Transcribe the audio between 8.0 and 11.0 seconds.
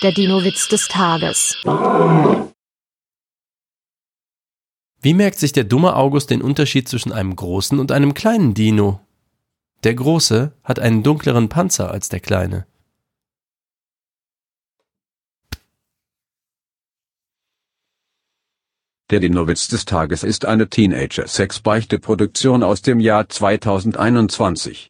kleinen Dino? Der große hat